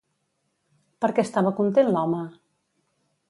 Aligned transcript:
Per 1.05 1.09
què 1.19 1.25
estava 1.27 1.53
content 1.59 1.91
l'home? 1.93 2.23